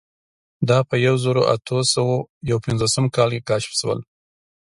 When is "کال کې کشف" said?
3.15-3.71